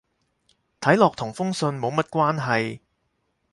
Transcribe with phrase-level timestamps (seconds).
[0.79, 2.79] 睇落同封信冇乜關係